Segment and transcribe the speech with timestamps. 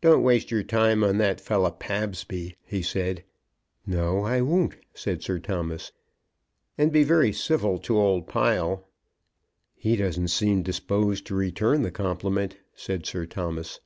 [0.00, 3.24] "Don't waste your time on that fellow, Pabsby," he said.
[3.84, 5.92] "No, I won't," said Sir Thomas.
[6.78, 8.88] "And be very civil to old Pile."
[9.76, 13.80] "He doesn't seem disposed to return the compliment," said Sir Thomas.